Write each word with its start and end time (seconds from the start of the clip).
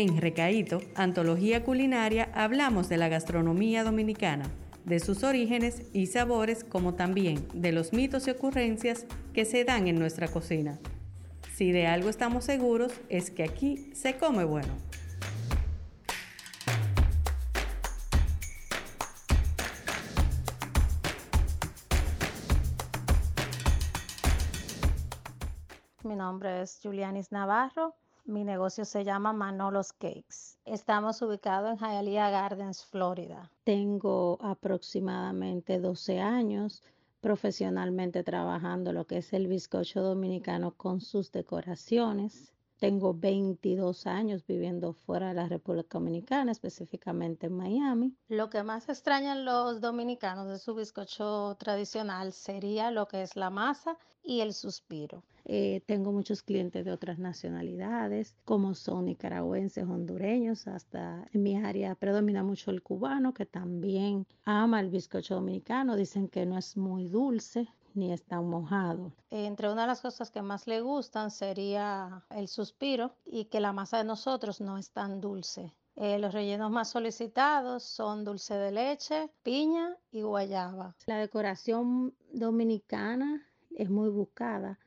En 0.00 0.16
Recaíto, 0.16 0.80
Antología 0.94 1.64
Culinaria, 1.64 2.30
hablamos 2.32 2.88
de 2.88 2.98
la 2.98 3.08
gastronomía 3.08 3.82
dominicana, 3.82 4.44
de 4.84 5.00
sus 5.00 5.24
orígenes 5.24 5.82
y 5.92 6.06
sabores, 6.06 6.62
como 6.62 6.94
también 6.94 7.48
de 7.52 7.72
los 7.72 7.92
mitos 7.92 8.28
y 8.28 8.30
ocurrencias 8.30 9.06
que 9.34 9.44
se 9.44 9.64
dan 9.64 9.88
en 9.88 9.98
nuestra 9.98 10.28
cocina. 10.28 10.78
Si 11.56 11.72
de 11.72 11.88
algo 11.88 12.10
estamos 12.10 12.44
seguros 12.44 12.92
es 13.08 13.32
que 13.32 13.42
aquí 13.42 13.90
se 13.92 14.16
come 14.16 14.44
bueno. 14.44 14.72
Mi 26.04 26.14
nombre 26.14 26.62
es 26.62 26.78
Julianis 26.80 27.32
Navarro. 27.32 27.96
Mi 28.28 28.44
negocio 28.44 28.84
se 28.84 29.04
llama 29.04 29.32
Manolos 29.32 29.94
Cakes. 29.94 30.58
Estamos 30.66 31.22
ubicados 31.22 31.70
en 31.70 31.78
Hialeah 31.78 32.28
Gardens, 32.28 32.84
Florida. 32.84 33.50
Tengo 33.64 34.36
aproximadamente 34.42 35.78
12 35.78 36.20
años 36.20 36.82
profesionalmente 37.22 38.22
trabajando 38.24 38.92
lo 38.92 39.06
que 39.06 39.16
es 39.16 39.32
el 39.32 39.48
bizcocho 39.48 40.02
dominicano 40.02 40.72
con 40.72 41.00
sus 41.00 41.32
decoraciones. 41.32 42.52
Tengo 42.78 43.12
22 43.12 44.06
años 44.06 44.46
viviendo 44.46 44.92
fuera 44.92 45.28
de 45.28 45.34
la 45.34 45.48
República 45.48 45.98
Dominicana, 45.98 46.52
específicamente 46.52 47.46
en 47.46 47.56
Miami. 47.56 48.14
Lo 48.28 48.50
que 48.50 48.62
más 48.62 48.88
extrañan 48.88 49.44
los 49.44 49.80
dominicanos 49.80 50.48
de 50.48 50.58
su 50.58 50.74
bizcocho 50.76 51.56
tradicional 51.58 52.32
sería 52.32 52.92
lo 52.92 53.08
que 53.08 53.22
es 53.22 53.34
la 53.34 53.50
masa 53.50 53.98
y 54.22 54.40
el 54.42 54.52
suspiro. 54.52 55.24
Eh, 55.44 55.80
tengo 55.86 56.12
muchos 56.12 56.42
clientes 56.42 56.84
de 56.84 56.92
otras 56.92 57.18
nacionalidades, 57.18 58.36
como 58.44 58.74
son 58.74 59.06
nicaragüenses, 59.06 59.84
hondureños, 59.84 60.68
hasta 60.68 61.26
en 61.32 61.42
mi 61.42 61.56
área 61.56 61.94
predomina 61.94 62.42
mucho 62.42 62.70
el 62.70 62.82
cubano, 62.82 63.32
que 63.32 63.46
también 63.46 64.26
ama 64.44 64.78
el 64.80 64.90
bizcocho 64.90 65.36
dominicano. 65.36 65.96
Dicen 65.96 66.28
que 66.28 66.44
no 66.44 66.58
es 66.58 66.76
muy 66.76 67.08
dulce, 67.08 67.68
ni 67.98 68.12
están 68.12 68.48
mojados. 68.48 69.12
Entre 69.30 69.70
una 69.70 69.82
de 69.82 69.88
las 69.88 70.00
cosas 70.00 70.30
que 70.30 70.42
más 70.42 70.66
le 70.66 70.80
gustan 70.80 71.30
sería 71.30 72.24
el 72.30 72.48
suspiro 72.48 73.12
y 73.26 73.46
que 73.46 73.60
la 73.60 73.72
masa 73.72 73.98
de 73.98 74.04
nosotros 74.04 74.60
no 74.60 74.78
es 74.78 74.90
tan 74.90 75.20
dulce. 75.20 75.74
Eh, 75.96 76.18
los 76.18 76.32
rellenos 76.32 76.70
más 76.70 76.90
solicitados 76.90 77.82
son 77.82 78.24
dulce 78.24 78.54
de 78.54 78.70
leche, 78.70 79.30
piña 79.42 79.96
y 80.12 80.22
guayaba. 80.22 80.94
La 81.06 81.18
decoración 81.18 82.14
dominicana 82.32 83.44
es 83.76 83.90
muy 83.90 84.08
buscada 84.08 84.78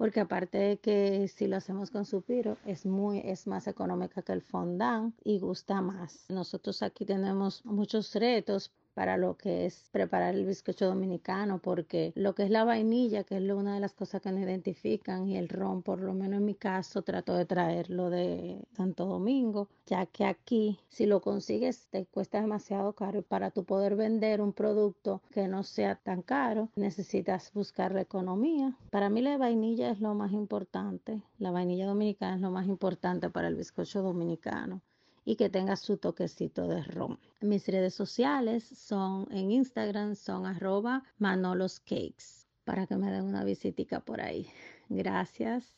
porque 0.00 0.20
aparte 0.20 0.56
de 0.56 0.78
que 0.78 1.28
si 1.28 1.46
lo 1.46 1.58
hacemos 1.58 1.90
con 1.90 2.06
suspiro 2.06 2.56
es 2.64 2.86
muy 2.86 3.18
es 3.18 3.46
más 3.46 3.66
económica 3.66 4.22
que 4.22 4.32
el 4.32 4.40
fondant 4.40 5.14
y 5.24 5.38
gusta 5.38 5.82
más. 5.82 6.24
Nosotros 6.30 6.82
aquí 6.82 7.04
tenemos 7.04 7.62
muchos 7.66 8.14
retos 8.14 8.72
para 9.00 9.16
lo 9.16 9.38
que 9.38 9.64
es 9.64 9.88
preparar 9.92 10.34
el 10.34 10.44
bizcocho 10.44 10.84
dominicano, 10.84 11.58
porque 11.58 12.12
lo 12.16 12.34
que 12.34 12.42
es 12.42 12.50
la 12.50 12.64
vainilla, 12.64 13.24
que 13.24 13.38
es 13.38 13.50
una 13.50 13.72
de 13.72 13.80
las 13.80 13.94
cosas 13.94 14.20
que 14.20 14.30
nos 14.30 14.42
identifican, 14.42 15.26
y 15.26 15.38
el 15.38 15.48
ron, 15.48 15.82
por 15.82 16.02
lo 16.02 16.12
menos 16.12 16.40
en 16.40 16.44
mi 16.44 16.54
caso, 16.54 17.00
trato 17.00 17.32
de 17.32 17.46
traerlo 17.46 18.10
de 18.10 18.62
Santo 18.76 19.06
Domingo, 19.06 19.70
ya 19.86 20.04
que 20.04 20.26
aquí, 20.26 20.80
si 20.90 21.06
lo 21.06 21.22
consigues, 21.22 21.88
te 21.88 22.04
cuesta 22.04 22.42
demasiado 22.42 22.92
caro. 22.92 23.22
Para 23.22 23.50
tu 23.50 23.64
poder 23.64 23.96
vender 23.96 24.42
un 24.42 24.52
producto 24.52 25.22
que 25.30 25.48
no 25.48 25.62
sea 25.62 25.94
tan 25.94 26.20
caro, 26.20 26.68
necesitas 26.76 27.54
buscar 27.54 27.94
la 27.94 28.02
economía. 28.02 28.76
Para 28.90 29.08
mí 29.08 29.22
la 29.22 29.38
vainilla 29.38 29.92
es 29.92 30.00
lo 30.02 30.14
más 30.14 30.32
importante. 30.32 31.22
La 31.38 31.50
vainilla 31.50 31.86
dominicana 31.86 32.34
es 32.34 32.42
lo 32.42 32.50
más 32.50 32.66
importante 32.66 33.30
para 33.30 33.48
el 33.48 33.56
bizcocho 33.56 34.02
dominicano 34.02 34.82
y 35.24 35.36
que 35.36 35.48
tenga 35.50 35.76
su 35.76 35.96
toquecito 35.96 36.66
de 36.66 36.82
ron. 36.82 37.18
Mis 37.40 37.66
redes 37.66 37.94
sociales 37.94 38.64
son 38.64 39.26
en 39.30 39.50
Instagram, 39.50 40.14
son 40.14 40.46
arroba 40.46 41.04
manoloscakes 41.18 42.46
para 42.64 42.86
que 42.86 42.96
me 42.96 43.10
den 43.10 43.24
una 43.24 43.44
visitica 43.44 44.00
por 44.00 44.20
ahí. 44.20 44.48
Gracias. 44.88 45.74